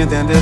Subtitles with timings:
[0.00, 0.39] entender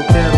[0.00, 0.31] que